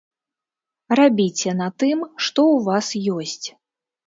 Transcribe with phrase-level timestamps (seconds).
[0.99, 1.99] Рабіце на тым,
[2.29, 2.87] што ў вас
[3.19, 3.47] ёсць.